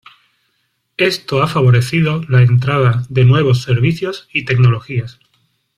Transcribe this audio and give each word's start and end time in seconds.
Esto 0.97 1.43
ha 1.43 1.47
favorecido 1.47 2.23
la 2.27 2.41
entrada 2.41 3.03
de 3.09 3.23
nuevos 3.23 3.61
servicios 3.61 4.27
y 4.33 4.45
tecnologías. 4.45 5.19